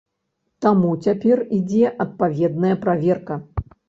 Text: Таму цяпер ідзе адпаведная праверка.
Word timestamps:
Таму 0.65 0.89
цяпер 1.07 1.41
ідзе 1.57 1.91
адпаведная 2.05 2.73
праверка. 2.87 3.39